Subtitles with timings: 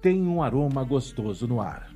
[0.00, 1.90] tem um aroma gostoso no ar.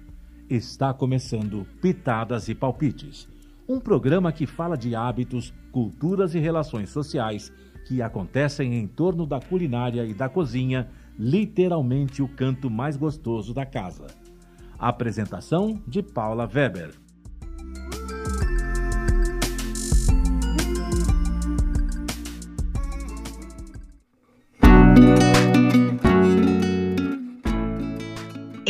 [0.48, 3.28] Está começando Pitadas e Palpites,
[3.68, 7.52] um programa que fala de hábitos, culturas e relações sociais
[7.86, 13.66] que acontecem em torno da culinária e da cozinha, literalmente o canto mais gostoso da
[13.66, 14.06] casa.
[14.78, 16.94] Apresentação de Paula Weber.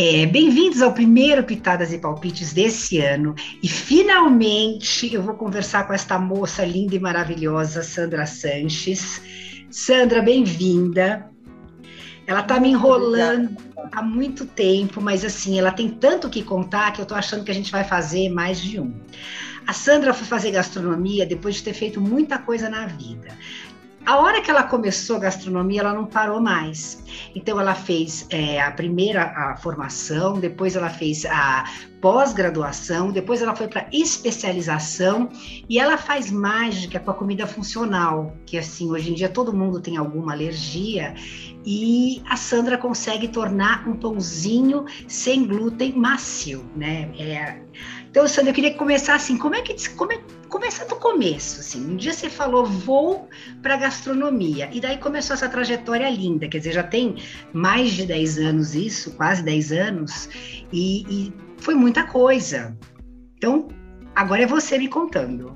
[0.02, 3.34] É, Bem-vindos ao primeiro Pitadas e Palpites desse ano.
[3.62, 9.20] E finalmente eu vou conversar com esta moça linda e maravilhosa, Sandra Sanches.
[9.70, 11.30] Sandra, bem-vinda.
[12.26, 13.54] Ela tá me enrolando
[13.92, 17.50] há muito tempo, mas assim, ela tem tanto que contar que eu tô achando que
[17.50, 18.94] a gente vai fazer mais de um.
[19.66, 23.28] A Sandra foi fazer gastronomia depois de ter feito muita coisa na vida.
[24.06, 27.02] A hora que ela começou a gastronomia, ela não parou mais.
[27.34, 31.64] Então, ela fez é, a primeira a formação, depois ela fez a
[32.00, 35.28] pós-graduação, depois ela foi para especialização
[35.68, 39.80] e ela faz mágica com a comida funcional, que assim, hoje em dia todo mundo
[39.80, 41.14] tem alguma alergia
[41.64, 47.10] e a Sandra consegue tornar um pãozinho sem glúten macio, né?
[47.18, 47.60] É,
[48.10, 50.20] então, Sandra, eu queria começar assim, como é que como é,
[50.50, 51.92] começa do começo, assim.
[51.92, 53.28] Um dia você falou vou
[53.62, 57.16] para gastronomia e daí começou essa trajetória linda, quer dizer, já tem
[57.52, 60.28] mais de 10 anos isso, quase 10 anos,
[60.72, 62.76] e, e foi muita coisa.
[63.36, 63.68] Então,
[64.14, 65.54] agora é você me contando.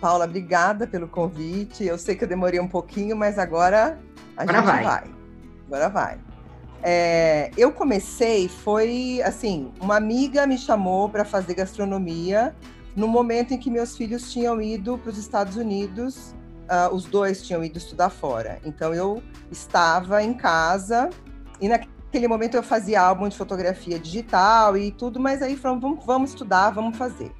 [0.00, 1.84] Paula, obrigada pelo convite.
[1.84, 3.98] Eu sei que eu demorei um pouquinho, mas agora
[4.36, 4.84] a agora gente vai.
[4.84, 5.04] vai.
[5.66, 6.20] Agora vai.
[6.82, 12.54] É, eu comecei, foi assim, uma amiga me chamou para fazer gastronomia
[12.98, 17.40] no momento em que meus filhos tinham ido para os Estados Unidos, uh, os dois
[17.46, 18.58] tinham ido estudar fora.
[18.64, 21.08] Então eu estava em casa
[21.60, 26.04] e naquele momento eu fazia álbum de fotografia digital e tudo, mas aí falamos, vamos,
[26.04, 27.30] vamos estudar, vamos fazer.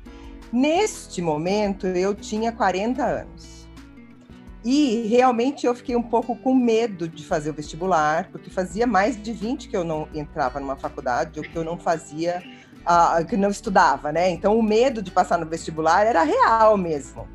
[0.52, 3.58] Neste momento eu tinha 40 anos.
[4.64, 9.20] E realmente eu fiquei um pouco com medo de fazer o vestibular, porque fazia mais
[9.20, 12.42] de 20 que eu não entrava numa faculdade, ou que eu não fazia,
[12.88, 14.30] uh, que não estudava, né?
[14.30, 17.28] Então o medo de passar no vestibular era real mesmo.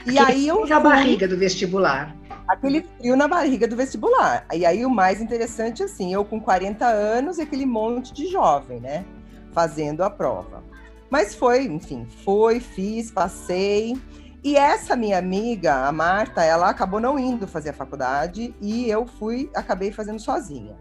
[0.00, 2.16] Aquele e aí eu na barriga do vestibular.
[2.48, 4.44] Aquele frio na barriga do vestibular.
[4.52, 8.80] E aí o mais interessante assim, eu com 40 anos e aquele monte de jovem,
[8.80, 9.04] né,
[9.52, 10.62] fazendo a prova.
[11.08, 13.96] Mas foi, enfim, foi, fiz, passei.
[14.42, 19.06] E essa minha amiga, a Marta, ela acabou não indo fazer a faculdade e eu
[19.06, 20.74] fui, acabei fazendo sozinha.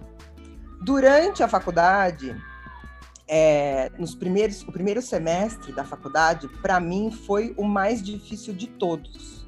[0.81, 2.35] Durante a faculdade,
[3.33, 8.67] é, nos primeiros, o primeiro semestre da faculdade, para mim foi o mais difícil de
[8.67, 9.47] todos.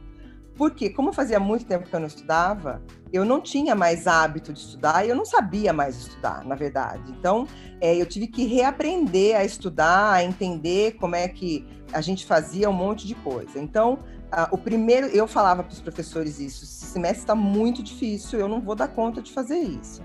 [0.56, 4.60] Porque, como fazia muito tempo que eu não estudava, eu não tinha mais hábito de
[4.60, 7.12] estudar e eu não sabia mais estudar, na verdade.
[7.12, 7.46] Então,
[7.82, 12.70] é, eu tive que reaprender a estudar, a entender como é que a gente fazia
[12.70, 13.60] um monte de coisa.
[13.60, 13.96] Então,
[14.32, 18.48] uh, o primeiro, eu falava para os professores isso: esse semestre está muito difícil, eu
[18.48, 20.02] não vou dar conta de fazer isso.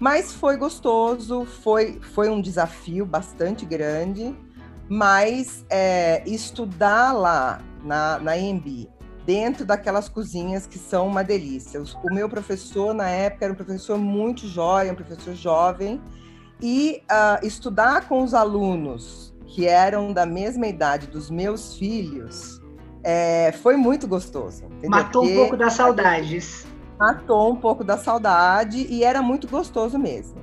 [0.00, 4.34] Mas foi gostoso, foi, foi um desafio bastante grande,
[4.88, 8.88] mas é, estudar lá na, na EMB,
[9.26, 11.80] dentro daquelas cozinhas que são uma delícia.
[12.02, 16.00] O meu professor, na época, era um professor muito jovem, um professor jovem,
[16.62, 22.60] e uh, estudar com os alunos que eram da mesma idade dos meus filhos,
[23.02, 24.64] é, foi muito gostoso.
[24.64, 24.90] Entendeu?
[24.90, 26.66] Matou Porque um pouco das saudades.
[27.00, 30.38] Matou um pouco da saudade e era muito gostoso mesmo.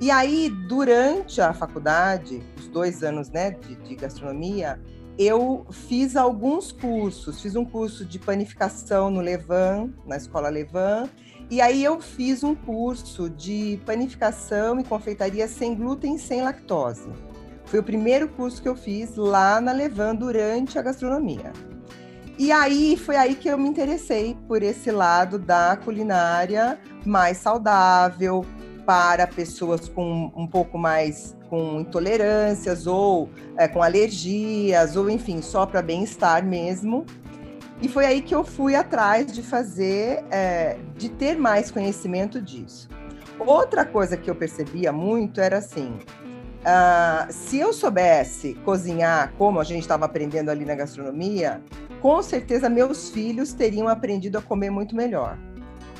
[0.00, 4.80] E aí, durante a faculdade, os dois anos né, de, de gastronomia,
[5.16, 7.40] eu fiz alguns cursos.
[7.40, 11.08] Fiz um curso de panificação no Levan, na escola Levan,
[11.48, 17.08] e aí eu fiz um curso de panificação e confeitaria sem glúten e sem lactose.
[17.66, 21.52] Foi o primeiro curso que eu fiz lá na Levan durante a gastronomia.
[22.38, 28.44] E aí foi aí que eu me interessei por esse lado da culinária mais saudável
[28.84, 35.64] para pessoas com um pouco mais com intolerâncias ou é, com alergias ou enfim só
[35.64, 37.06] para bem-estar mesmo.
[37.80, 42.88] E foi aí que eu fui atrás de fazer, é, de ter mais conhecimento disso.
[43.38, 45.98] Outra coisa que eu percebia muito era assim:
[46.66, 51.62] Uh, se eu soubesse cozinhar como a gente estava aprendendo ali na gastronomia,
[52.00, 55.38] com certeza meus filhos teriam aprendido a comer muito melhor.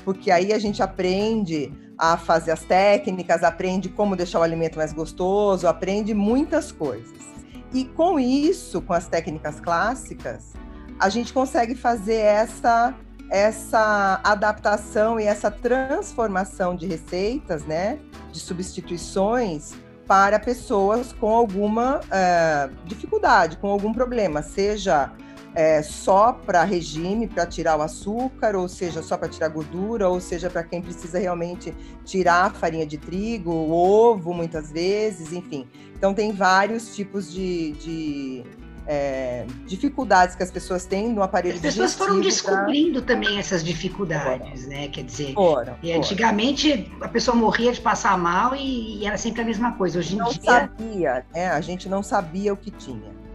[0.05, 4.93] Porque aí a gente aprende a fazer as técnicas, aprende como deixar o alimento mais
[4.93, 7.27] gostoso, aprende muitas coisas.
[7.73, 10.53] E com isso, com as técnicas clássicas,
[10.99, 12.95] a gente consegue fazer essa
[13.29, 17.99] essa adaptação e essa transformação de receitas, né?
[18.37, 19.75] de substituições
[20.07, 25.11] para pessoas com alguma uh, dificuldade, com algum problema, seja
[25.57, 30.21] é, só para regime, para tirar o açúcar, ou seja, só para tirar gordura, ou
[30.21, 31.75] seja, para quem precisa realmente
[32.05, 35.67] tirar a farinha de trigo, ovo, muitas vezes, enfim.
[35.97, 38.45] Então, tem vários tipos de, de
[38.87, 43.15] é, dificuldades que as pessoas têm no aparelho As pessoas foram descobrindo pra...
[43.15, 44.77] também essas dificuldades, foram.
[44.77, 44.89] né?
[44.89, 49.41] Quer dizer, foram, e antigamente a pessoa morria de passar mal e, e, era sempre
[49.41, 50.01] a mesma coisa.
[50.01, 50.43] Hoje em não dia.
[50.43, 51.49] Sabia, né?
[51.49, 53.26] A gente não sabia o que tinha.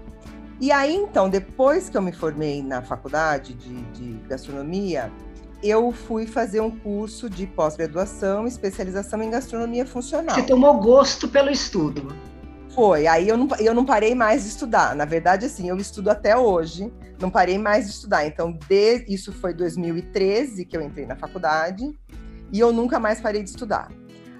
[0.61, 5.11] E aí, então, depois que eu me formei na faculdade de, de gastronomia,
[5.63, 10.35] eu fui fazer um curso de pós-graduação, especialização em gastronomia funcional.
[10.35, 12.15] Você tomou gosto pelo estudo?
[12.75, 13.07] Foi.
[13.07, 14.95] Aí eu não, eu não parei mais de estudar.
[14.95, 18.27] Na verdade, assim, eu estudo até hoje, não parei mais de estudar.
[18.27, 21.91] Então, de, isso foi 2013 que eu entrei na faculdade
[22.51, 23.91] e eu nunca mais parei de estudar.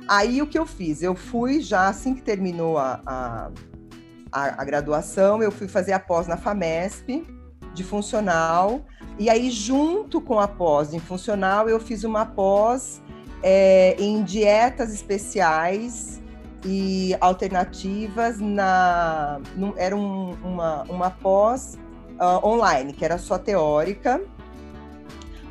[0.08, 1.02] Aí o que eu fiz?
[1.02, 3.52] Eu fui já assim que terminou a, a
[4.32, 7.26] a, a graduação, eu fui fazer a pós na FAMESP,
[7.74, 8.82] de funcional,
[9.18, 13.02] e aí, junto com a pós em funcional, eu fiz uma pós
[13.44, 16.22] é, em dietas especiais
[16.66, 19.40] e alternativas na
[19.78, 21.78] era um, uma, uma pós
[22.20, 24.22] uh, online que era só teórica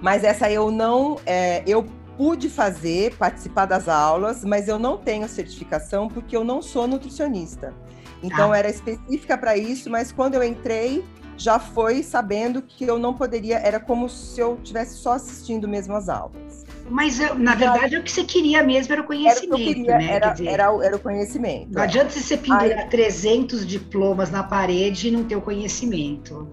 [0.01, 1.85] mas essa eu não é, eu
[2.17, 7.75] pude fazer participar das aulas mas eu não tenho certificação porque eu não sou nutricionista
[8.23, 8.59] então ah.
[8.59, 11.05] era específica para isso, mas quando eu entrei,
[11.37, 15.95] já foi sabendo que eu não poderia, era como se eu tivesse só assistindo mesmo
[15.95, 16.67] as aulas.
[16.91, 20.13] Mas na verdade o que você queria mesmo era o conhecimento, era o queria, né?
[20.13, 21.73] Era, dizer, era, era, o conhecimento.
[21.73, 21.85] Não é.
[21.85, 26.49] adianta você pendurar Aí, 300 diplomas na parede e não ter o conhecimento.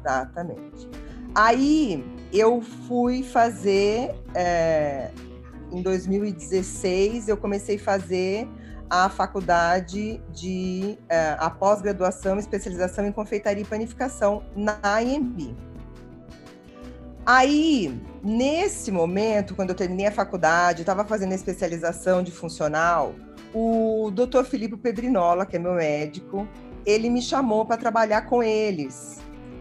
[0.00, 0.88] Exatamente.
[1.34, 5.10] Aí eu fui fazer, é,
[5.70, 8.48] em 2016, eu comecei a fazer
[8.88, 15.54] a faculdade de uh, a pós-graduação, especialização em confeitaria e panificação na IMB.
[17.26, 23.14] Aí, nesse momento, quando eu terminei a faculdade, estava fazendo a especialização de funcional,
[23.54, 24.44] o Dr.
[24.44, 26.46] Filipe Pedrinola, que é meu médico,
[26.84, 29.20] ele me chamou para trabalhar com eles,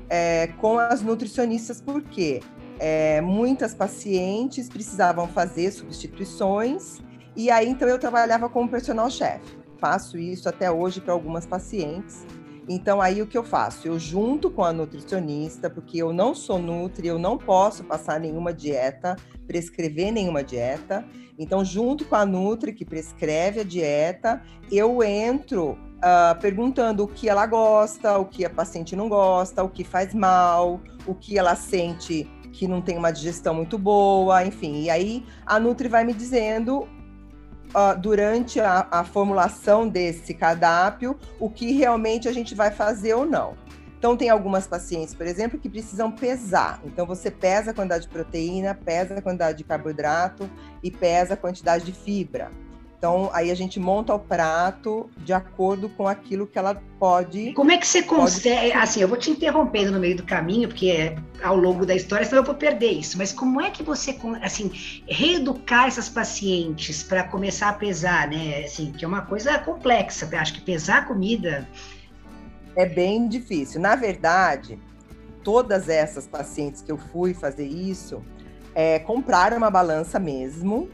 [0.10, 2.42] é, com as nutricionistas, porque
[2.80, 7.00] é, muitas pacientes precisavam fazer substituições
[7.36, 9.58] e aí, então, eu trabalhava como personal chefe.
[9.80, 12.26] Faço isso até hoje para algumas pacientes.
[12.70, 13.88] Então, aí o que eu faço?
[13.88, 18.54] Eu junto com a nutricionista, porque eu não sou nutri, eu não posso passar nenhuma
[18.54, 21.06] dieta, prescrever nenhuma dieta.
[21.38, 24.42] Então, junto com a nutri que prescreve a dieta,
[24.72, 29.70] eu entro uh, perguntando o que ela gosta, o que a paciente não gosta, o
[29.70, 34.84] que faz mal, o que ela sente que não tem uma digestão muito boa, enfim.
[34.84, 36.88] E aí a Nutri vai me dizendo
[37.76, 43.26] uh, durante a, a formulação desse cardápio o que realmente a gente vai fazer ou
[43.26, 43.56] não.
[43.98, 46.82] Então, tem algumas pacientes, por exemplo, que precisam pesar.
[46.84, 50.50] Então, você pesa a quantidade de proteína, pesa a quantidade de carboidrato
[50.84, 52.52] e pesa a quantidade de fibra.
[53.04, 57.52] Então, aí a gente monta o prato de acordo com aquilo que ela pode.
[57.52, 58.72] Como é que você consegue.
[58.72, 58.82] Pode...
[58.82, 62.26] Assim, eu vou te interrompendo no meio do caminho, porque é ao longo da história,
[62.26, 63.18] senão eu vou perder isso.
[63.18, 64.72] Mas como é que você, assim,
[65.06, 68.64] reeducar essas pacientes para começar a pesar, né?
[68.64, 70.30] Assim, que é uma coisa complexa.
[70.32, 71.68] Eu acho que pesar comida.
[72.74, 73.82] É bem difícil.
[73.82, 74.80] Na verdade,
[75.44, 78.24] todas essas pacientes que eu fui fazer isso
[78.74, 80.90] é, compraram uma balança mesmo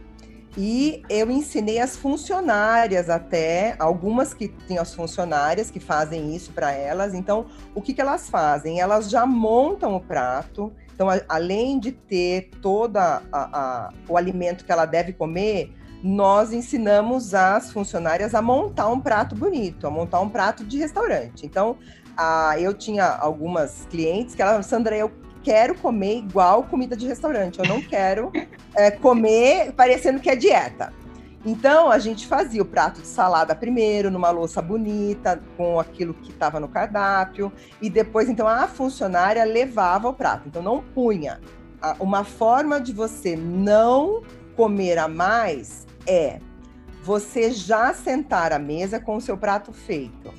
[0.58, 6.72] e eu ensinei as funcionárias até, algumas que têm as funcionárias que fazem isso para
[6.72, 7.14] elas.
[7.14, 8.82] Então, o que, que elas fazem?
[8.82, 10.74] Elas já montam o prato.
[10.94, 12.98] Então, a, além de ter todo
[14.08, 15.72] o alimento que ela deve comer,
[16.04, 21.46] nós ensinamos as funcionárias a montar um prato bonito, a montar um prato de restaurante.
[21.46, 21.78] Então,
[22.18, 25.12] a, eu tinha algumas clientes que elas, Sandra, eu
[25.44, 28.32] quero comer igual comida de restaurante, eu não quero
[28.76, 30.94] é, comer parecendo que é dieta.
[31.46, 36.32] Então a gente fazia o prato de salada primeiro, numa louça bonita, com aquilo que
[36.32, 40.48] estava no cardápio, e depois então a funcionária levava o prato.
[40.48, 41.40] Então não punha.
[41.98, 44.22] Uma forma de você não
[44.56, 46.42] comer a mais é
[47.02, 50.34] você já sentar à mesa com o seu prato feito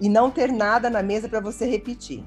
[0.00, 2.24] e não ter nada na mesa para você repetir.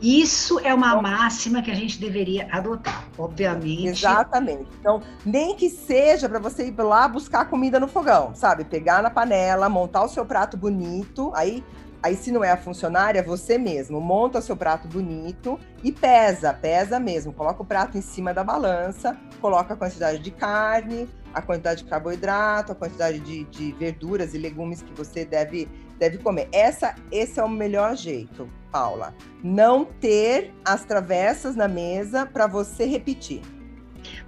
[0.00, 3.88] Isso é uma máxima que a gente deveria adotar, obviamente.
[3.88, 4.66] Exatamente.
[4.80, 8.64] Então, nem que seja para você ir lá buscar comida no fogão, sabe?
[8.64, 11.62] Pegar na panela, montar o seu prato bonito, aí
[12.02, 16.98] Aí, se não é a funcionária, você mesmo monta seu prato bonito e pesa, pesa
[16.98, 17.30] mesmo.
[17.30, 21.90] Coloca o prato em cima da balança, coloca a quantidade de carne, a quantidade de
[21.90, 25.68] carboidrato, a quantidade de, de verduras e legumes que você deve,
[26.00, 26.48] deve comer.
[26.50, 29.14] Essa, esse é o melhor jeito, Paula.
[29.44, 33.42] Não ter as travessas na mesa para você repetir.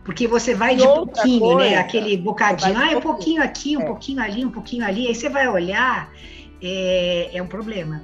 [0.04, 1.76] Porque você vai de pouquinho, né?
[1.76, 3.86] Aquele bocadinho, ah, um pouquinho aqui, um é.
[3.86, 5.08] pouquinho ali, um pouquinho ali.
[5.08, 6.12] Aí você vai olhar
[6.62, 8.02] é, é um problema.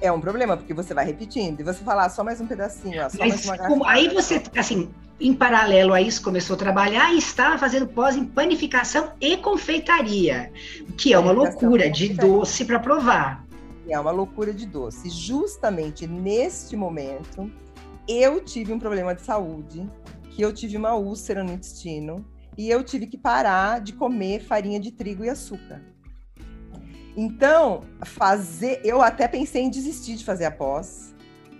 [0.00, 1.60] É um problema, porque você vai repetindo.
[1.60, 4.42] E você fala, ah, só mais um pedacinho, ó, só Mas, mais uma Aí você,
[4.56, 4.90] assim,
[5.20, 10.52] em paralelo a isso, começou a trabalhar e estava fazendo pós em panificação e confeitaria,
[10.96, 13.44] que é uma loucura de doce para provar.
[13.88, 15.10] É uma loucura de doce.
[15.10, 17.50] Justamente neste momento,
[18.06, 19.88] eu tive um problema de saúde,
[20.30, 22.24] que eu tive uma úlcera no intestino,
[22.56, 25.82] e eu tive que parar de comer farinha de trigo e açúcar.
[27.20, 31.12] Então, fazer, eu até pensei em desistir de fazer a pós,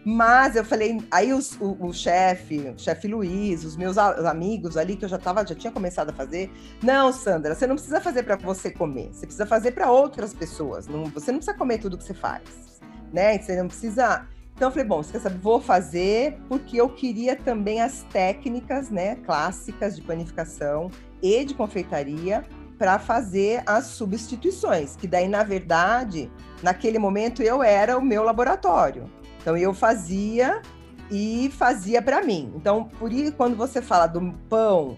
[0.04, 4.94] mas eu falei, aí os, o, o chefe, o chefe Luiz, os meus amigos ali
[4.94, 6.48] que eu já tava, já tinha começado a fazer,
[6.80, 10.86] não, Sandra, você não precisa fazer para você comer, você precisa fazer para outras pessoas.
[10.86, 12.80] Não, você não precisa comer tudo que você faz,
[13.12, 13.36] né?
[13.36, 14.28] Você não precisa.
[14.54, 18.90] Então eu falei, bom, você quer saber, vou fazer porque eu queria também as técnicas,
[18.90, 20.88] né, clássicas de panificação
[21.20, 22.44] e de confeitaria
[22.78, 26.30] para fazer as substituições, que daí, na verdade,
[26.62, 29.10] naquele momento eu era o meu laboratório.
[29.40, 30.62] Então eu fazia
[31.10, 32.52] e fazia para mim.
[32.54, 34.96] Então, por isso, quando você fala do pão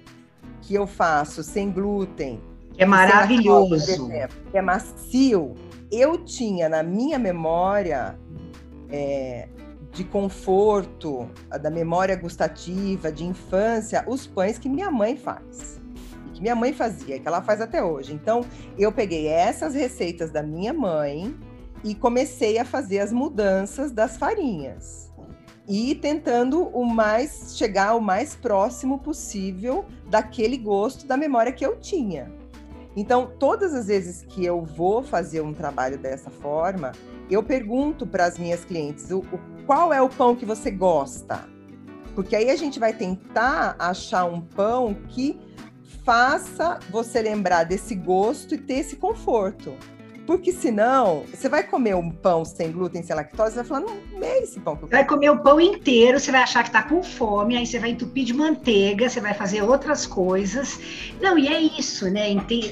[0.61, 2.41] que eu faço sem glúten,
[2.77, 5.55] é maravilhoso, exemplo, é macio,
[5.91, 8.19] eu tinha na minha memória
[8.91, 9.49] é,
[9.93, 11.29] de conforto,
[11.61, 15.80] da memória gustativa, de infância, os pães que minha mãe faz
[16.41, 18.15] que minha mãe fazia, que ela faz até hoje.
[18.15, 18.41] Então,
[18.79, 21.37] eu peguei essas receitas da minha mãe
[21.85, 25.13] e comecei a fazer as mudanças das farinhas.
[25.69, 31.77] E tentando o mais chegar o mais próximo possível daquele gosto da memória que eu
[31.77, 32.33] tinha.
[32.97, 36.91] Então, todas as vezes que eu vou fazer um trabalho dessa forma,
[37.31, 41.45] eu pergunto para as minhas clientes o, o, qual é o pão que você gosta.
[42.17, 45.39] Porque aí a gente vai tentar achar um pão que
[46.05, 49.75] faça você lembrar desse gosto e ter esse conforto.
[50.31, 54.23] Porque senão, você vai comer um pão sem glúten, sem lactose, você vai falar, não,
[54.23, 56.85] é esse pão que eu Vai comer o pão inteiro, você vai achar que tá
[56.85, 60.79] com fome, aí você vai entupir de manteiga, você vai fazer outras coisas.
[61.21, 62.29] Não, e é isso, né?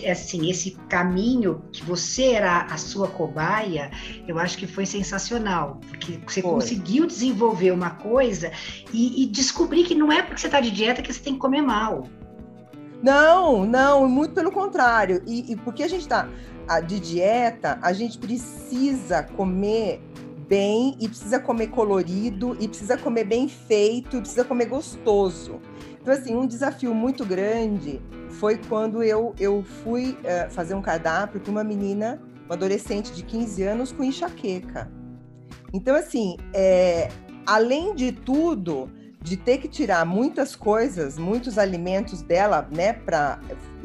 [0.08, 3.90] Assim, esse caminho que você era a sua cobaia,
[4.28, 5.80] eu acho que foi sensacional.
[5.88, 6.52] Porque você foi.
[6.52, 8.52] conseguiu desenvolver uma coisa
[8.92, 11.40] e, e descobrir que não é porque você tá de dieta que você tem que
[11.40, 12.08] comer mal.
[13.02, 15.22] Não, não, muito pelo contrário.
[15.26, 16.28] E, e porque a gente está
[16.86, 20.02] de dieta, a gente precisa comer
[20.48, 25.60] bem e precisa comer colorido e precisa comer bem feito e precisa comer gostoso.
[26.00, 28.00] Então, assim, um desafio muito grande
[28.30, 33.22] foi quando eu, eu fui uh, fazer um cardápio para uma menina, uma adolescente de
[33.22, 34.90] 15 anos com enxaqueca.
[35.72, 37.10] Então, assim, é,
[37.46, 43.40] além de tudo, de ter que tirar muitas coisas, muitos alimentos dela, né, para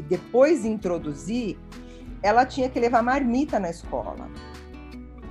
[0.08, 1.58] depois introduzir,
[2.22, 4.30] ela tinha que levar marmita na escola,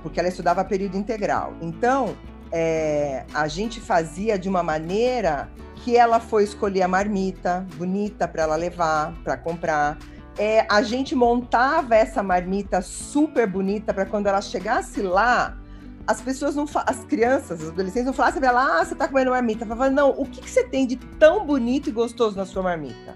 [0.01, 1.53] porque ela estudava período integral.
[1.61, 2.15] Então,
[2.51, 8.43] é, a gente fazia de uma maneira que ela foi escolher a marmita bonita para
[8.43, 9.97] ela levar, para comprar.
[10.37, 15.57] É, a gente montava essa marmita super bonita para quando ela chegasse lá,
[16.05, 19.31] as pessoas não as crianças, os adolescentes não falassem pra ela, ah, você tá comendo
[19.31, 19.65] marmita.
[19.65, 23.15] Falava, não, o que, que você tem de tão bonito e gostoso na sua marmita?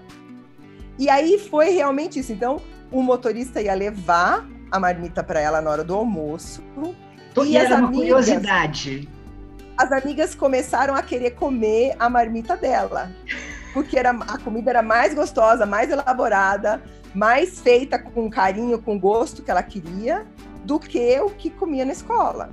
[0.98, 2.32] E aí foi realmente isso.
[2.32, 6.62] Então, o motorista ia levar a marmita para ela na hora do almoço.
[7.44, 9.08] E, e as amigas, curiosidade.
[9.76, 13.12] As amigas começaram a querer comer a marmita dela.
[13.72, 16.82] Porque era, a comida era mais gostosa, mais elaborada,
[17.14, 20.26] mais feita com carinho, com gosto que ela queria,
[20.64, 22.50] do que o que comia na escola.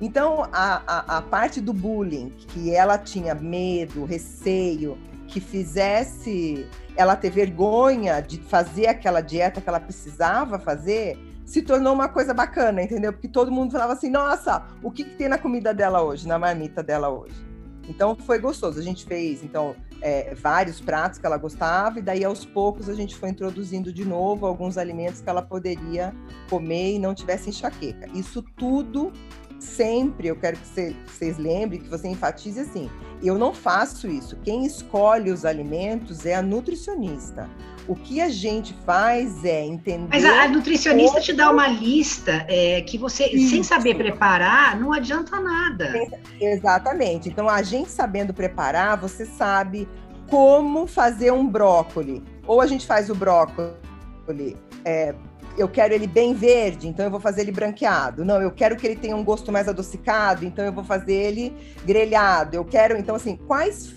[0.00, 7.16] Então, a, a, a, parte do bullying, que ela tinha medo, receio, que fizesse ela
[7.16, 12.82] ter vergonha de fazer aquela dieta que ela precisava fazer, se tornou uma coisa bacana,
[12.82, 13.12] entendeu?
[13.12, 16.38] Porque todo mundo falava assim: nossa, o que, que tem na comida dela hoje, na
[16.38, 17.46] marmita dela hoje?
[17.88, 18.78] Então foi gostoso.
[18.78, 22.94] A gente fez então é, vários pratos que ela gostava e daí aos poucos a
[22.94, 26.14] gente foi introduzindo de novo alguns alimentos que ela poderia
[26.50, 28.08] comer e não tivesse enxaqueca.
[28.12, 29.12] Isso tudo
[29.58, 32.90] sempre, eu quero que vocês lembrem, que você enfatize assim,
[33.22, 34.36] eu não faço isso.
[34.42, 37.48] Quem escolhe os alimentos é a nutricionista.
[37.88, 40.08] O que a gente faz é entender.
[40.10, 41.24] Mas a, nutricionista como...
[41.24, 43.50] te dá uma lista é, que você, isso.
[43.50, 45.92] sem saber preparar, não adianta nada.
[46.40, 47.28] Exatamente.
[47.28, 49.88] Então, a gente sabendo preparar, você sabe
[50.28, 52.22] como fazer um brócoli.
[52.46, 55.14] Ou a gente faz o brócoli é,
[55.56, 58.24] eu quero ele bem verde, então eu vou fazer ele branqueado.
[58.24, 61.54] Não, eu quero que ele tenha um gosto mais adocicado, então eu vou fazer ele
[61.84, 62.56] grelhado.
[62.56, 63.94] Eu quero, então, assim, quais,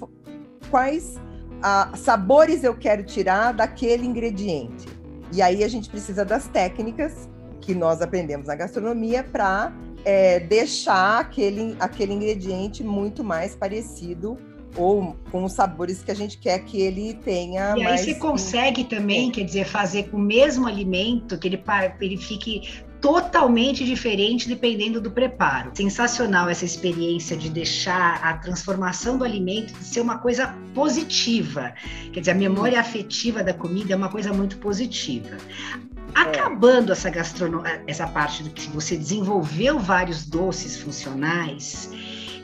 [0.70, 1.16] quais
[1.62, 4.88] ah, sabores eu quero tirar daquele ingrediente?
[5.32, 7.30] E aí a gente precisa das técnicas
[7.62, 9.72] que nós aprendemos na gastronomia para
[10.04, 14.38] é, deixar aquele, aquele ingrediente muito mais parecido
[14.76, 17.76] ou com os sabores que a gente quer que ele tenha.
[17.78, 18.02] E mais...
[18.02, 19.32] aí você consegue também, é.
[19.32, 21.64] quer dizer, fazer com o mesmo alimento que ele,
[22.02, 25.72] ele fique totalmente diferente dependendo do preparo.
[25.74, 31.74] Sensacional essa experiência de deixar a transformação do alimento ser uma coisa positiva.
[32.12, 35.36] Quer dizer, a memória afetiva da comida é uma coisa muito positiva.
[35.36, 36.00] É.
[36.14, 41.92] Acabando essa gastronomia, essa parte do que você desenvolveu vários doces funcionais,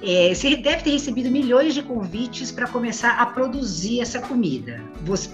[0.01, 4.81] é, você deve ter recebido milhões de convites para começar a produzir essa comida.
[5.03, 5.29] Você,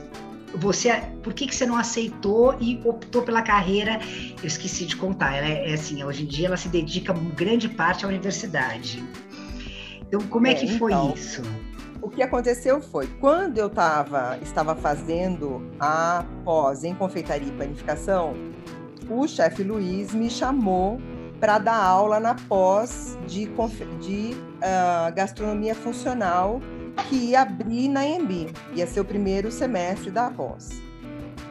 [0.55, 0.91] você,
[1.23, 3.99] por que, que você não aceitou e optou pela carreira?
[4.41, 5.35] Eu esqueci de contar.
[5.35, 9.03] Ela é, é assim, hoje em dia ela se dedica grande parte à universidade.
[10.01, 11.41] Então, como é, é que foi então, isso?
[12.01, 18.33] O que aconteceu foi, quando eu tava, estava fazendo a pós em confeitaria e panificação,
[19.09, 20.99] o chefe Luiz me chamou
[21.41, 23.47] para dar aula na pós de,
[23.99, 26.61] de uh, gastronomia funcional
[27.09, 30.69] que ia abrir na EMB, ia ser o primeiro semestre da pós.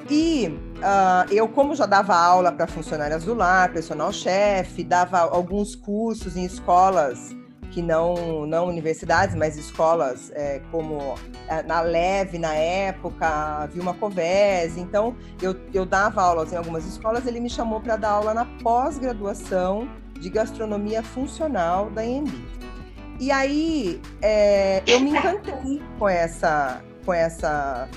[0.09, 0.47] E
[0.78, 6.37] uh, eu, como já dava aula para funcionários do lar, personal chefe, dava alguns cursos
[6.37, 7.35] em escolas
[7.70, 11.14] que não, não universidades, mas escolas é, como
[11.48, 14.76] é, na Leve na época, Vilma Covés.
[14.76, 18.44] Então, eu, eu dava aulas em algumas escolas, ele me chamou para dar aula na
[18.62, 22.30] pós-graduação de gastronomia funcional da EMB.
[23.18, 27.88] E aí é, eu me encantei com essa, com essa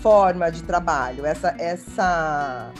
[0.00, 2.72] forma de trabalho, essa, essa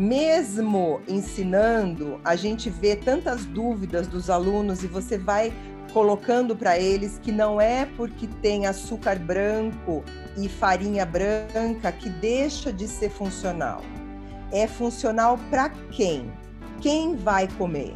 [0.00, 5.52] mesmo ensinando, a gente vê tantas dúvidas dos alunos e você vai
[5.92, 10.02] colocando para eles que não é porque tem açúcar branco
[10.38, 13.82] e farinha branca que deixa de ser funcional.
[14.50, 16.32] É funcional para quem?
[16.80, 17.94] Quem vai comer?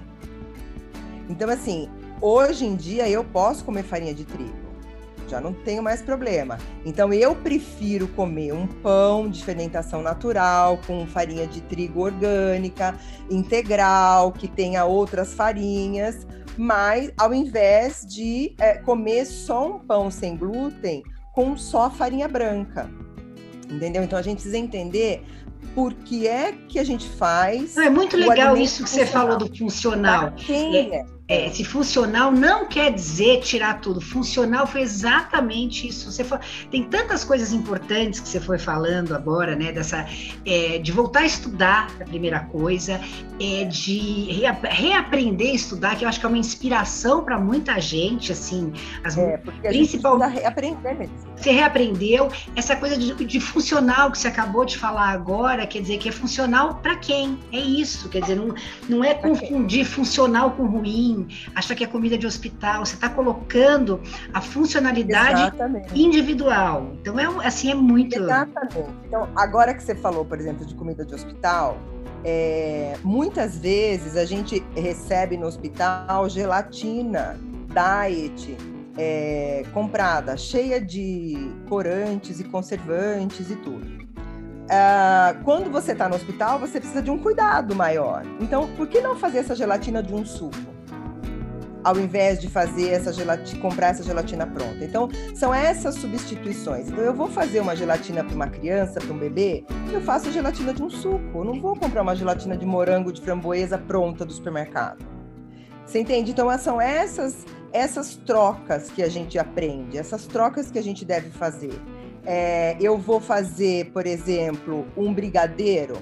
[1.26, 1.88] Então, assim,
[2.20, 4.63] hoje em dia eu posso comer farinha de trigo
[5.34, 6.58] já não tenho mais problema.
[6.86, 12.94] Então eu prefiro comer um pão de fermentação natural com farinha de trigo orgânica,
[13.28, 16.24] integral, que tenha outras farinhas,
[16.56, 22.88] mas ao invés de é, comer só um pão sem glúten com só farinha branca.
[23.68, 24.04] Entendeu?
[24.04, 25.24] Então a gente precisa entender
[25.74, 27.76] por que é que a gente faz.
[27.76, 30.32] é muito legal isso que você falou do funcional.
[30.36, 34.00] Quem é, é, esse funcional não quer dizer tirar tudo.
[34.00, 36.10] Funcional foi exatamente isso.
[36.12, 36.38] Você foi,
[36.70, 39.72] tem tantas coisas importantes que você foi falando agora, né?
[39.72, 40.06] Dessa
[40.44, 43.00] é, de voltar a estudar, a primeira coisa,
[43.40, 48.30] é de reaprender a estudar, que eu acho que é uma inspiração para muita gente,
[48.30, 51.33] assim, as é, principalmente reaprender mesmo.
[51.36, 55.98] Você reaprendeu essa coisa de, de, funcional que você acabou de falar agora, quer dizer
[55.98, 57.38] que é funcional para quem?
[57.52, 58.54] É isso, quer dizer, não,
[58.88, 62.84] não é confundir funcional com ruim acha que é comida de hospital.
[62.84, 64.00] Você está colocando
[64.32, 65.98] a funcionalidade Exatamente.
[65.98, 66.92] individual.
[67.00, 68.16] Então, é assim, é muito.
[68.16, 68.90] Exatamente.
[69.06, 71.78] Então, agora que você falou, por exemplo, de comida de hospital,
[72.24, 78.56] é, muitas vezes a gente recebe no hospital gelatina diet
[78.96, 84.04] é, comprada, cheia de corantes e conservantes e tudo.
[84.64, 88.22] Uh, quando você está no hospital, você precisa de um cuidado maior.
[88.40, 90.74] Então, por que não fazer essa gelatina de um suco?
[91.84, 94.82] ao invés de fazer essa gelatina, comprar essa gelatina pronta.
[94.82, 96.88] Então, são essas substituições.
[96.88, 100.72] Então, eu vou fazer uma gelatina para uma criança, para um bebê, eu faço gelatina
[100.72, 101.38] de um suco.
[101.38, 105.04] Eu não vou comprar uma gelatina de morango, de framboesa pronta do supermercado.
[105.84, 106.30] Você entende?
[106.30, 107.44] Então, são essas
[107.74, 111.74] essas trocas que a gente aprende, essas trocas que a gente deve fazer.
[112.24, 115.98] É, eu vou fazer, por exemplo, um brigadeiro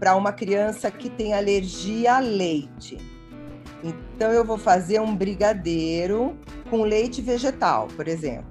[0.00, 2.98] para uma criança que tem alergia a leite.
[3.84, 6.36] Então eu vou fazer um brigadeiro
[6.68, 8.50] com leite vegetal, por exemplo.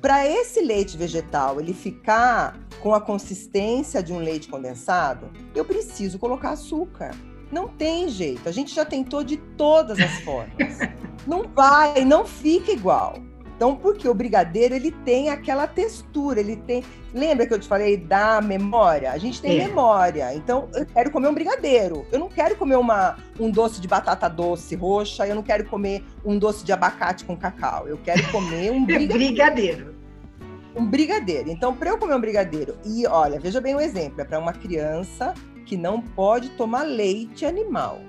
[0.00, 6.16] Para esse leite vegetal ele ficar com a consistência de um leite condensado, eu preciso
[6.16, 7.10] colocar açúcar.
[7.50, 8.48] Não tem jeito.
[8.48, 10.78] A gente já tentou de todas as formas.
[11.26, 13.16] não vai, não fica igual.
[13.58, 16.84] Então, porque o brigadeiro ele tem aquela textura, ele tem.
[17.12, 19.10] Lembra que eu te falei da memória?
[19.10, 19.66] A gente tem é.
[19.66, 20.32] memória.
[20.32, 22.06] Então, eu quero comer um brigadeiro.
[22.12, 25.26] Eu não quero comer uma, um doce de batata doce roxa.
[25.26, 27.88] Eu não quero comer um doce de abacate com cacau.
[27.88, 29.18] Eu quero comer um brigadeiro.
[29.18, 29.94] brigadeiro.
[30.76, 31.50] Um brigadeiro.
[31.50, 34.52] Então, para eu comer um brigadeiro, e olha, veja bem o exemplo: é para uma
[34.52, 35.34] criança
[35.68, 38.00] que não pode tomar leite animal.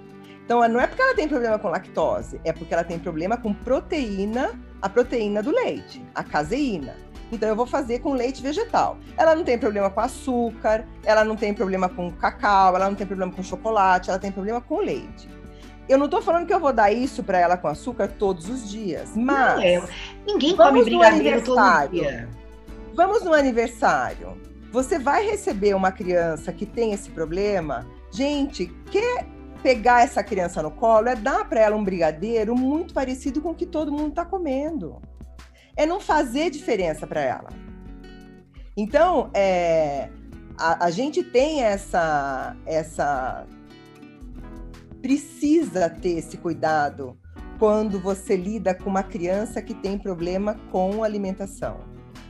[0.46, 3.54] Então, não é porque ela tem problema com lactose, é porque ela tem problema com
[3.54, 6.96] proteína, a proteína do leite, a caseína.
[7.32, 8.98] Então, eu vou fazer com leite vegetal.
[9.16, 13.06] Ela não tem problema com açúcar, ela não tem problema com cacau, ela não tem
[13.06, 15.30] problema com chocolate, ela tem problema com leite.
[15.88, 18.70] Eu não estou falando que eu vou dar isso para ela com açúcar todos os
[18.70, 19.56] dias, mas.
[19.56, 19.84] Não, é.
[20.26, 22.30] Ninguém come brigadeiro todo dia.
[22.96, 24.49] Vamos no aniversário.
[24.72, 27.88] Você vai receber uma criança que tem esse problema?
[28.12, 29.26] Gente, quer
[29.64, 33.56] pegar essa criança no colo é dar para ela um brigadeiro muito parecido com o
[33.56, 35.02] que todo mundo está comendo.
[35.76, 37.50] É não fazer diferença para ela.
[38.78, 40.10] Então, é,
[40.58, 43.48] a, a, gente tem essa, essa.
[45.02, 47.18] Precisa ter esse cuidado
[47.58, 51.89] quando você lida com uma criança que tem problema com alimentação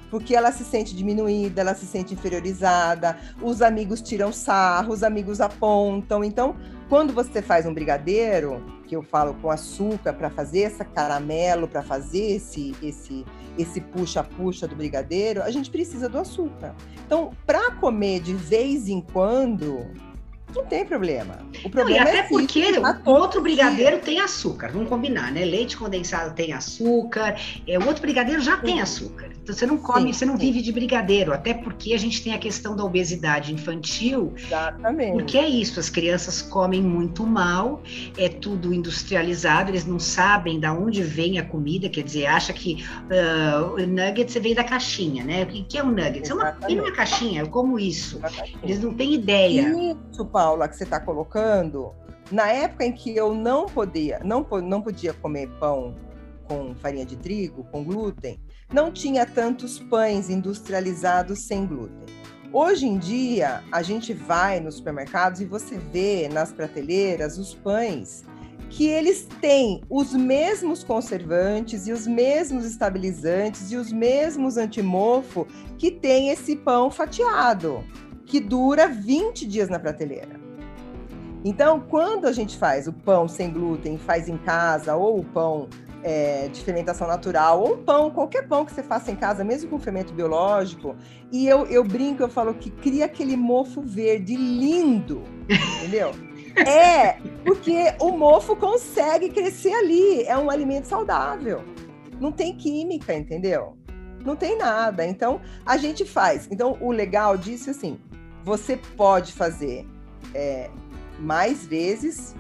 [0.10, 5.42] porque ela se sente diminuída, ela se sente inferiorizada, os amigos tiram sarro, os amigos
[5.42, 6.24] apontam.
[6.24, 6.56] Então,
[6.88, 11.84] quando você faz um brigadeiro, que eu falo com açúcar para fazer essa caramelo, para
[11.84, 13.24] fazer esse esse
[13.58, 16.74] esse puxa-puxa do brigadeiro, a gente precisa do açúcar.
[17.06, 19.86] Então, para comer de vez em quando,
[20.56, 21.40] não tem problema.
[21.64, 22.64] O problema não, e até é porque
[23.06, 24.06] o outro brigadeiro dia.
[24.06, 25.46] tem açúcar, vamos combinar, né?
[25.46, 27.36] Leite condensado tem açúcar,
[27.68, 28.66] é, o outro brigadeiro já sim.
[28.66, 29.30] tem açúcar.
[29.42, 30.46] Então você não come, sim, você não sim.
[30.46, 34.34] vive de brigadeiro, até porque a gente tem a questão da obesidade infantil.
[34.38, 35.14] Exatamente.
[35.14, 37.82] Porque é isso, as crianças comem muito mal,
[38.18, 42.86] é tudo industrializado, eles não sabem da onde vem a comida, quer dizer, acha que
[43.06, 45.44] uh, nuggets vem da caixinha, né?
[45.44, 46.30] O que é um nuggets?
[46.30, 46.78] Exatamente.
[46.78, 48.20] É uma, uma caixinha, eu como isso.
[48.62, 49.70] Eles não têm ideia.
[50.12, 51.94] Isso, Paula, que você está colocando,
[52.32, 55.98] na época em que eu não podia, não, não podia comer pão
[56.48, 58.40] com farinha de trigo, com glúten,
[58.72, 62.16] não tinha tantos pães industrializados sem glúten.
[62.54, 68.24] Hoje em dia, a gente vai nos supermercados e você vê nas prateleiras os pães
[68.70, 75.46] que eles têm os mesmos conservantes e os mesmos estabilizantes e os mesmos antimofo
[75.78, 77.84] que tem esse pão fatiado
[78.30, 80.40] que dura 20 dias na prateleira.
[81.44, 85.68] Então, quando a gente faz o pão sem glúten, faz em casa, ou o pão
[86.04, 89.80] é, de fermentação natural, ou pão, qualquer pão que você faça em casa, mesmo com
[89.80, 90.96] fermento biológico,
[91.32, 96.12] e eu, eu brinco, eu falo que cria aquele mofo verde lindo, entendeu?
[96.68, 97.14] É,
[97.46, 101.64] porque o mofo consegue crescer ali, é um alimento saudável.
[102.20, 103.78] Não tem química, entendeu?
[104.26, 105.06] Não tem nada.
[105.06, 106.50] Então, a gente faz.
[106.52, 107.98] Então, o legal disso, assim,
[108.44, 109.88] você pode fazer
[110.34, 110.70] é,
[111.20, 112.36] mais vezes,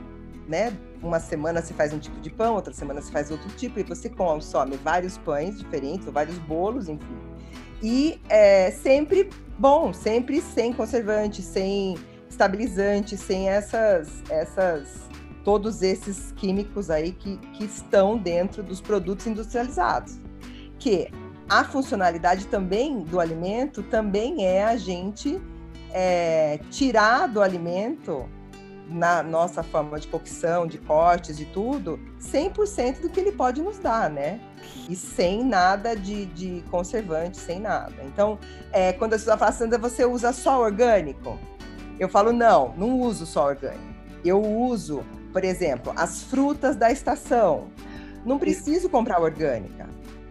[0.47, 0.75] né?
[1.01, 3.83] Uma semana você faz um tipo de pão, outra semana você faz outro tipo, e
[3.83, 7.17] você consome vários pães diferentes, ou vários bolos, enfim.
[7.81, 11.97] E é, sempre bom, sempre sem conservante, sem
[12.29, 15.09] estabilizante, sem essas, essas
[15.43, 20.19] todos esses químicos aí que, que estão dentro dos produtos industrializados.
[20.77, 21.09] Que
[21.49, 25.41] a funcionalidade também do alimento também é a gente
[25.93, 28.27] é, tirar do alimento,
[28.89, 33.77] na nossa forma de cocção, de cortes, de tudo, 100% do que ele pode nos
[33.77, 34.39] dar, né?
[34.89, 38.03] E sem nada de, de conservante, sem nada.
[38.03, 38.39] Então,
[38.71, 41.39] é, quando a pessoa fala, Sandra, você usa só orgânico?
[41.99, 43.83] Eu falo, não, não uso só orgânico.
[44.25, 47.67] Eu uso, por exemplo, as frutas da estação.
[48.25, 49.87] Não preciso comprar orgânica,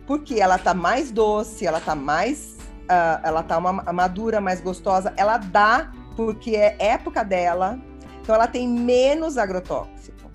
[0.07, 2.58] porque ela tá mais doce, ela tá mais
[2.89, 7.79] uh, ela tá uma madura, mais gostosa, ela dá porque é época dela,
[8.21, 10.31] então ela tem menos agrotóxico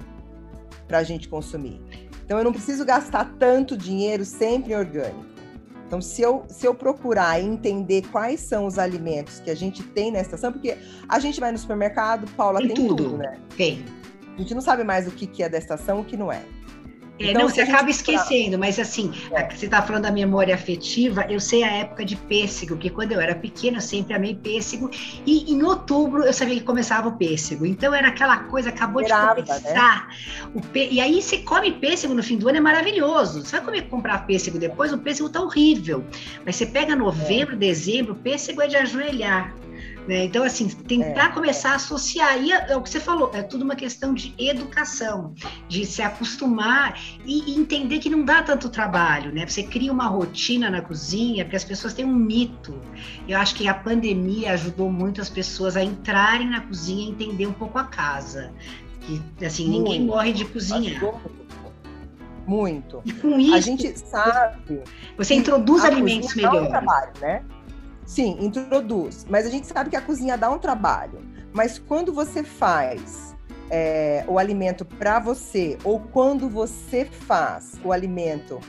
[0.88, 1.82] para a gente consumir.
[2.26, 5.34] Então eu não preciso gastar tanto dinheiro sempre em orgânico.
[5.86, 10.12] Então, se eu, se eu procurar entender quais são os alimentos que a gente tem
[10.12, 10.76] na estação, porque
[11.08, 13.38] a gente vai no supermercado, Paula, tem, tem tudo, tudo, né?
[13.56, 13.86] Tem.
[14.34, 16.32] A gente não sabe mais o que, que é da estação e o que não
[16.32, 16.42] é.
[17.20, 19.48] É, então, não, você acaba esquecendo, mas assim, é.
[19.48, 23.22] você está falando da memória afetiva, eu sei a época de pêssego, que quando eu
[23.22, 24.90] era pequena eu sempre amei pêssego,
[25.26, 29.42] e em outubro eu sabia que começava o pêssego, então era aquela coisa, acabou Grava,
[29.42, 30.16] de começar, né?
[30.56, 30.90] o pê...
[30.90, 34.26] e aí você come pêssego no fim do ano, é maravilhoso, você vai comer, comprar
[34.26, 36.04] pêssego depois, o pêssego tá horrível,
[36.44, 37.58] mas você pega novembro, é.
[37.58, 39.54] dezembro, o pêssego é de ajoelhar,
[40.08, 40.26] Né?
[40.26, 42.42] Então, assim, tentar é, começar a associar.
[42.42, 45.34] E é, é, o que você falou, é tudo uma questão de educação,
[45.68, 49.46] de se acostumar e, e entender que não dá tanto trabalho, né?
[49.48, 52.80] Você cria uma rotina na cozinha, porque as pessoas têm um mito.
[53.28, 57.48] Eu acho que a pandemia ajudou muito as pessoas a entrarem na cozinha e entender
[57.48, 58.52] um pouco a casa.
[59.02, 59.84] Que, assim, muito.
[59.84, 61.02] ninguém morre de cozinhar.
[62.46, 63.02] Muito.
[63.06, 64.82] E com isso, a gente sabe.
[65.18, 66.68] Você introduz alimentos melhores.
[66.68, 67.44] Um trabalho, né?
[68.06, 69.26] Sim, introduz.
[69.30, 71.20] Mas a gente sabe que a cozinha dá um trabalho.
[71.54, 73.36] Mas quando você faz
[73.70, 78.60] é, o alimento para você, ou quando você faz o alimento,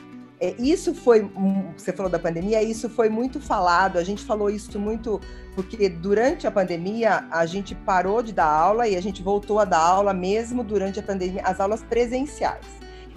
[0.40, 1.30] é, isso foi.
[1.76, 3.98] Você falou da pandemia, isso foi muito falado.
[3.98, 5.20] A gente falou isso muito
[5.54, 9.64] porque durante a pandemia a gente parou de dar aula e a gente voltou a
[9.64, 12.66] dar aula mesmo durante a pandemia, as aulas presenciais.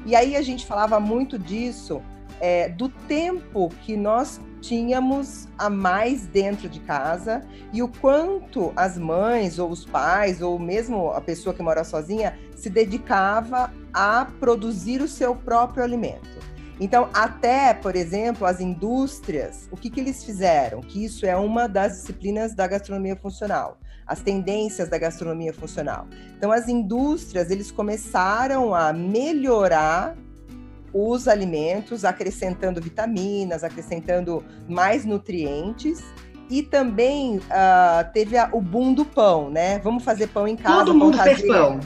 [0.06, 2.02] E aí a gente falava muito disso,
[2.40, 8.98] é, do tempo que nós tínhamos a mais dentro de casa e o quanto as
[8.98, 15.02] mães ou os pais ou mesmo a pessoa que mora sozinha se dedicava a produzir
[15.02, 16.38] o seu próprio alimento.
[16.80, 20.82] Então, até, por exemplo, as indústrias, o que, que eles fizeram?
[20.82, 26.08] Que isso é uma das disciplinas da gastronomia funcional, as tendências da gastronomia funcional.
[26.38, 30.16] Então, as indústrias, eles começaram a melhorar
[30.94, 36.04] os alimentos, acrescentando vitaminas, acrescentando mais nutrientes.
[36.50, 39.80] E também uh, teve a, o boom do pão, né?
[39.80, 40.86] Vamos fazer pão em casa.
[40.86, 41.80] Todo mundo fez pão.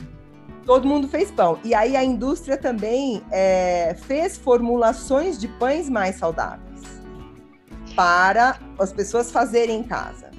[0.66, 1.60] Todo mundo fez pão.
[1.64, 6.72] E aí a indústria também é, fez formulações de pães mais saudáveis
[7.96, 10.31] para as pessoas fazerem em casa.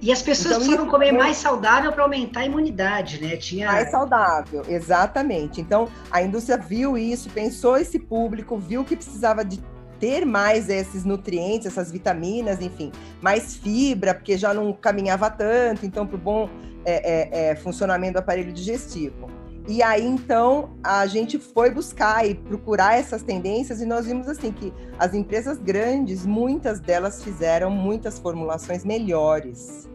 [0.00, 3.36] E as pessoas então, precisam comer mais saudável para aumentar a imunidade, né?
[3.36, 3.72] Tinha...
[3.72, 5.60] Mais saudável, exatamente.
[5.60, 9.60] Então, a indústria viu isso, pensou esse público, viu que precisava de
[9.98, 16.06] ter mais esses nutrientes, essas vitaminas, enfim, mais fibra, porque já não caminhava tanto, então,
[16.06, 16.50] para o bom
[16.84, 19.28] é, é, é, funcionamento do aparelho digestivo.
[19.68, 24.52] E aí, então, a gente foi buscar e procurar essas tendências e nós vimos, assim,
[24.52, 29.88] que as empresas grandes, muitas delas fizeram muitas formulações melhores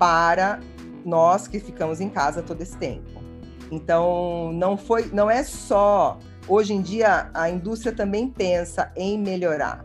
[0.00, 0.58] para
[1.04, 3.22] nós que ficamos em casa todo esse tempo.
[3.70, 6.18] Então, não foi, não é só...
[6.48, 9.84] Hoje em dia, a indústria também pensa em melhorar.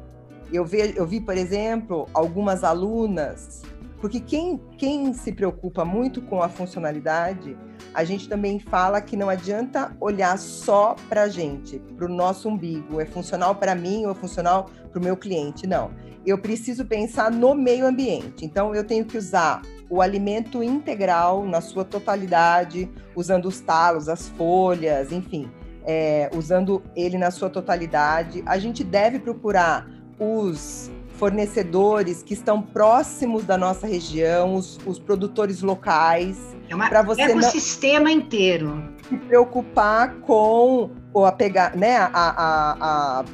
[0.51, 3.61] Eu vi, eu vi por exemplo, algumas alunas
[4.03, 7.55] porque quem, quem se preocupa muito com a funcionalidade,
[7.93, 12.49] a gente também fala que não adianta olhar só para a gente, para o nosso
[12.49, 12.99] umbigo.
[12.99, 15.67] É funcional para mim ou é funcional para o meu cliente?
[15.67, 15.91] Não.
[16.25, 18.45] Eu preciso pensar no meio ambiente.
[18.45, 24.29] Então, eu tenho que usar o alimento integral na sua totalidade, usando os talos, as
[24.29, 25.51] folhas, enfim,
[25.85, 28.41] é, usando ele na sua totalidade.
[28.45, 35.61] A gente deve procurar os fornecedores que estão próximos da nossa região, os, os produtores
[35.61, 36.37] locais.
[36.69, 38.11] É um ecossistema não...
[38.11, 38.93] inteiro.
[39.07, 43.25] Se preocupar com ou a pegar, né, a, a, a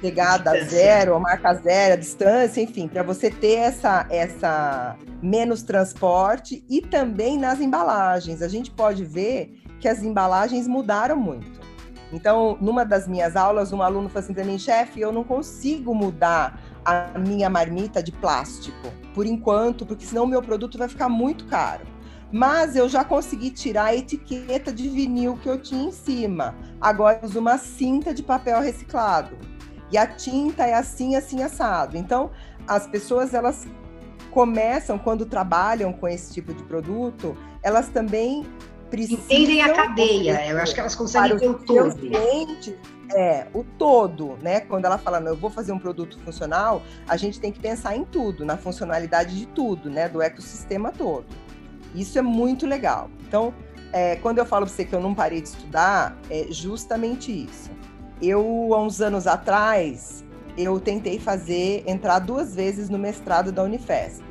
[0.00, 0.78] pegada distância.
[0.78, 6.80] zero, a marca zero, a distância, enfim, para você ter essa, essa menos transporte e
[6.80, 8.42] também nas embalagens.
[8.42, 11.64] A gente pode ver que as embalagens mudaram muito.
[12.12, 15.94] Então, numa das minhas aulas, um aluno falou assim para mim, chefe, eu não consigo
[15.94, 21.08] mudar a minha marmita de plástico, por enquanto, porque senão o meu produto vai ficar
[21.08, 21.86] muito caro.
[22.32, 26.54] Mas eu já consegui tirar a etiqueta de vinil que eu tinha em cima.
[26.80, 29.36] Agora eu uso uma cinta de papel reciclado.
[29.92, 31.96] E a tinta é assim, assim, assado.
[31.96, 32.32] Então,
[32.66, 33.66] as pessoas, elas
[34.32, 38.44] começam, quando trabalham com esse tipo de produto, elas também
[38.90, 39.24] precisam...
[39.24, 40.46] Entendem a cadeia.
[40.48, 41.96] Eu acho que elas conseguem ver o todo.
[43.12, 44.60] É, o todo, né?
[44.60, 48.04] Quando ela fala, eu vou fazer um produto funcional, a gente tem que pensar em
[48.04, 50.08] tudo, na funcionalidade de tudo, né?
[50.08, 51.26] Do ecossistema todo.
[51.94, 53.10] Isso é muito legal.
[53.28, 53.54] Então,
[53.92, 57.70] é, quando eu falo para você que eu não parei de estudar, é justamente isso.
[58.20, 60.24] Eu, há uns anos atrás,
[60.56, 64.24] eu tentei fazer, entrar duas vezes no mestrado da Unifesp,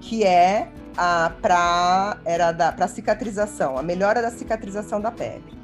[0.00, 5.55] que é a para era da para cicatrização, a melhora da cicatrização da pele.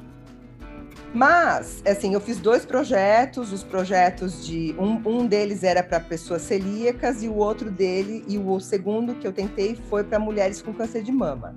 [1.13, 4.75] Mas, assim, eu fiz dois projetos, os projetos de.
[4.79, 9.27] Um, um deles era para pessoas celíacas e o outro dele, e o segundo que
[9.27, 11.55] eu tentei foi para mulheres com câncer de mama.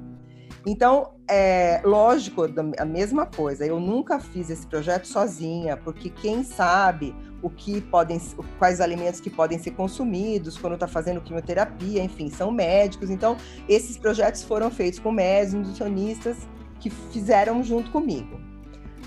[0.66, 2.42] Então, é lógico,
[2.76, 3.64] a mesma coisa.
[3.64, 8.20] Eu nunca fiz esse projeto sozinha, porque quem sabe o que podem,
[8.58, 13.08] quais alimentos que podem ser consumidos quando está fazendo quimioterapia, enfim, são médicos.
[13.08, 13.36] Então,
[13.68, 16.36] esses projetos foram feitos com médicos, nutricionistas
[16.80, 18.55] que fizeram junto comigo.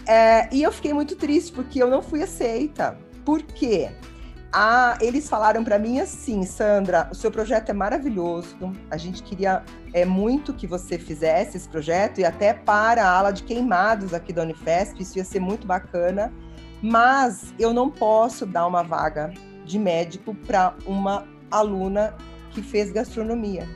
[0.09, 2.97] É, e eu fiquei muito triste porque eu não fui aceita.
[3.23, 3.91] Por quê?
[4.51, 8.57] ah, eles falaram para mim assim, Sandra, o seu projeto é maravilhoso.
[8.89, 13.31] A gente queria é, muito que você fizesse esse projeto e até para a ala
[13.31, 16.33] de queimados aqui da Unifesp, isso ia ser muito bacana.
[16.81, 19.31] Mas eu não posso dar uma vaga
[19.65, 22.15] de médico para uma aluna
[22.51, 23.67] que fez gastronomia.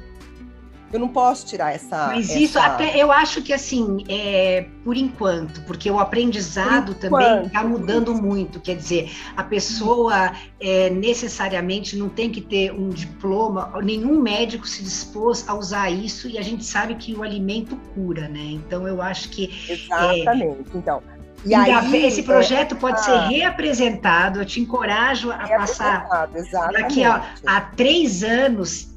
[0.94, 2.08] Eu não posso tirar essa.
[2.08, 2.40] Mas essa...
[2.40, 7.64] isso até eu acho que assim, é por enquanto, porque o aprendizado enquanto, também está
[7.64, 8.22] mudando isso.
[8.22, 8.60] muito.
[8.60, 14.84] Quer dizer, a pessoa é, necessariamente não tem que ter um diploma, nenhum médico se
[14.84, 18.52] dispôs a usar isso, e a gente sabe que o alimento cura, né?
[18.52, 19.52] Então eu acho que.
[19.68, 20.44] Exatamente.
[20.44, 21.02] É, então.
[21.46, 24.40] E aí, esse projeto é, pode ah, ser reapresentado.
[24.40, 26.30] Eu te encorajo a passar
[26.72, 28.93] daqui a, a três anos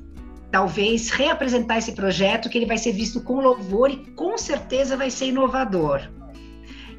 [0.57, 5.11] talvez reapresentar esse projeto, que ele vai ser visto com louvor e com certeza vai
[5.11, 6.01] ser inovador.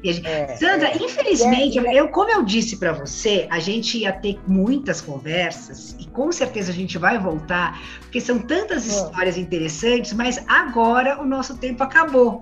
[0.04, 4.12] Gente, é, Sandra, é, infelizmente, é, eu, como eu disse para você, a gente ia
[4.12, 10.12] ter muitas conversas e com certeza a gente vai voltar, porque são tantas histórias interessantes,
[10.12, 12.40] mas agora o nosso tempo acabou.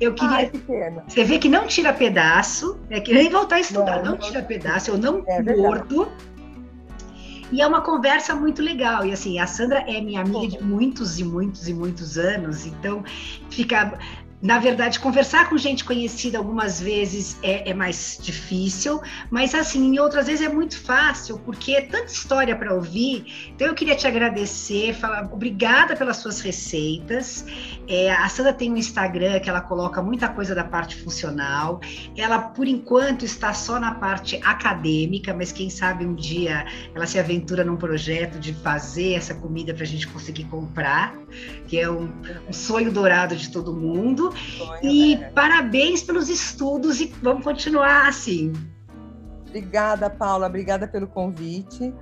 [0.00, 0.36] Eu queria.
[0.36, 0.60] Ai, que
[1.08, 4.42] você vê que não tira pedaço, é que nem voltar a estudar, não, não tira
[4.42, 6.08] pedaço, eu não é mordo.
[7.52, 9.04] E é uma conversa muito legal.
[9.04, 13.04] E assim, a Sandra é minha amiga de muitos e muitos e muitos anos, então
[13.50, 13.98] fica
[14.40, 19.98] na verdade, conversar com gente conhecida algumas vezes é, é, mais difícil, mas assim, em
[19.98, 23.50] outras vezes é muito fácil, porque é tanta história para ouvir.
[23.54, 27.46] Então eu queria te agradecer, falar obrigada pelas suas receitas.
[27.88, 31.80] É, a Sandra tem um Instagram que ela coloca muita coisa da parte funcional.
[32.16, 37.18] Ela, por enquanto, está só na parte acadêmica, mas quem sabe um dia ela se
[37.18, 41.16] aventura num projeto de fazer essa comida para a gente conseguir comprar,
[41.66, 42.10] que é um,
[42.48, 44.25] um sonho dourado de todo mundo.
[44.32, 45.30] Sonho, e né?
[45.30, 48.52] parabéns pelos estudos e vamos continuar assim.
[49.48, 50.46] Obrigada, Paula.
[50.46, 51.92] Obrigada pelo convite.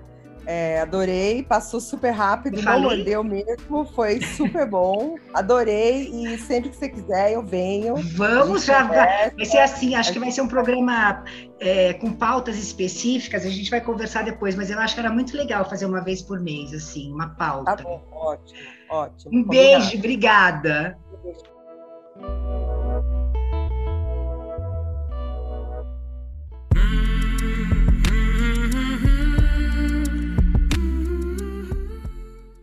[0.46, 5.16] É, adorei, passou super rápido, não mordeu mesmo, foi super bom.
[5.32, 7.96] Adorei e sempre que você quiser eu venho.
[8.14, 11.24] Vamos já, conversa, vai ser assim, acho que vai ser um programa
[11.60, 15.34] é, com pautas específicas, a gente vai conversar depois, mas eu acho que era muito
[15.34, 17.76] legal fazer uma vez por mês, assim, uma pauta.
[17.76, 18.60] Tá bom, ótimo,
[18.90, 19.38] ótimo.
[19.38, 20.98] Um beijo, obrigada.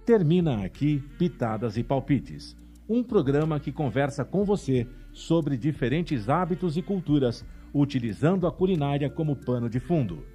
[0.06, 2.56] Termina aqui Pitadas e Palpites,
[2.88, 9.36] um programa que conversa com você sobre diferentes hábitos e culturas, utilizando a culinária como
[9.36, 10.26] pano de fundo.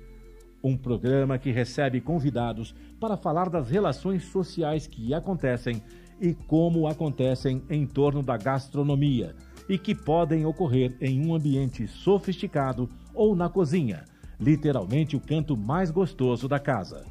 [0.63, 5.83] Um programa que recebe convidados para falar das relações sociais que acontecem
[6.21, 9.35] e como acontecem em torno da gastronomia
[9.69, 14.05] e que podem ocorrer em um ambiente sofisticado ou na cozinha,
[14.39, 17.05] literalmente o canto mais gostoso da casa.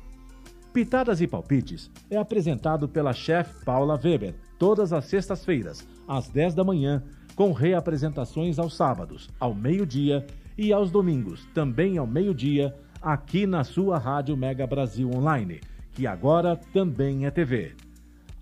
[0.73, 6.63] Pitadas e Palpites é apresentado pela chefe Paula Weber todas as sextas-feiras, às 10 da
[6.63, 7.03] manhã,
[7.35, 10.25] com reapresentações aos sábados, ao meio-dia
[10.57, 15.59] e aos domingos, também ao meio-dia, aqui na sua Rádio Mega Brasil Online,
[15.91, 17.73] que agora também é TV.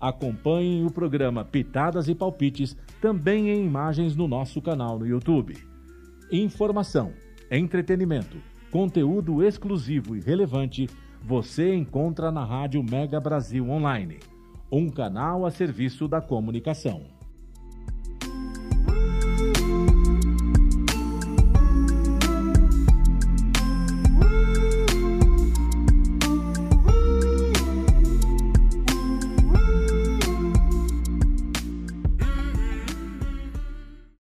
[0.04, 5.56] Acompanhem o programa Pitadas e Palpites também em imagens no nosso canal no YouTube.
[6.30, 7.14] Informação,
[7.50, 8.36] entretenimento,
[8.70, 10.90] conteúdo exclusivo e relevante
[11.22, 14.18] você encontra na Rádio Mega Brasil Online,
[14.70, 17.13] um canal a serviço da comunicação.